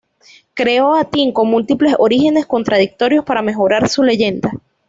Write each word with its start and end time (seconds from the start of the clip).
Creó 0.55 0.95
a 0.95 1.03
Tim 1.05 1.31
con 1.31 1.47
múltiples 1.47 1.93
orígenes 1.99 2.47
contradictorios 2.47 3.23
para 3.23 3.43
mejorar 3.43 3.87
su 3.87 4.01
leyenda. 4.01 4.51